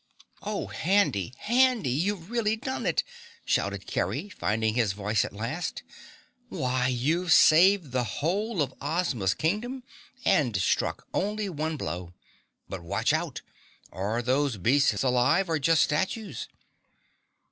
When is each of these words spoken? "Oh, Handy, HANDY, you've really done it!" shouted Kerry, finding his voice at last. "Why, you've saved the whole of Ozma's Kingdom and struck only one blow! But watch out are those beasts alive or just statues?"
"Oh, 0.41 0.65
Handy, 0.65 1.35
HANDY, 1.37 1.91
you've 1.91 2.31
really 2.31 2.55
done 2.55 2.87
it!" 2.87 3.03
shouted 3.45 3.85
Kerry, 3.85 4.29
finding 4.29 4.73
his 4.73 4.93
voice 4.93 5.23
at 5.23 5.31
last. 5.31 5.83
"Why, 6.49 6.87
you've 6.87 7.31
saved 7.31 7.91
the 7.91 8.03
whole 8.03 8.63
of 8.63 8.73
Ozma's 8.81 9.35
Kingdom 9.35 9.83
and 10.25 10.57
struck 10.57 11.05
only 11.13 11.49
one 11.49 11.77
blow! 11.77 12.15
But 12.67 12.81
watch 12.81 13.13
out 13.13 13.43
are 13.91 14.23
those 14.23 14.57
beasts 14.57 15.03
alive 15.03 15.47
or 15.47 15.59
just 15.59 15.83
statues?" 15.83 16.47